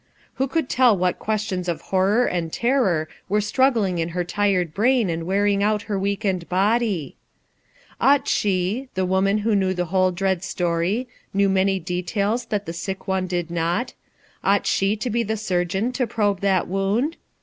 Wk„ 0.39 0.65
tell 0.67 0.97
what 0.97 1.19
questions 1.19 1.69
of 1.69 1.83
honor 1.91 2.25
and 2.25 2.51
terror» 2.51 3.07
struggling 3.39 3.99
in 3.99 4.09
her 4.17 4.23
tired 4.23 4.73
brain 4.73 5.11
and 5.11 5.27
wearing 5.27 5.59
0ut 5.59 5.83
her 5.83 5.99
weakened 5.99 6.49
body? 6.49 7.17
Ought 7.99 8.27
she— 8.27 8.89
the 8.95 9.05
woman 9.05 9.37
who 9.45 9.55
knew 9.55 9.75
the 9.75 9.85
whoh 9.93 10.09
dread 10.09 10.43
story, 10.43 11.07
knew 11.35 11.49
many 11.49 11.77
details 11.79 12.45
that 12.45 12.65
the 12.65 12.73
sick 12.73 13.07
one 13.07 13.27
did 13.27 13.51
not— 13.51 13.93
ought 14.43 14.65
she 14.65 14.95
to 14.95 15.09
be 15.11 15.21
the 15.21 15.37
surgeon 15.37 15.91
to 15.91 16.07
probe 16.07 16.39
that 16.41 16.67
wound? 16.67 17.15